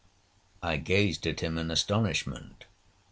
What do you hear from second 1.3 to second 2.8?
him in astonishment.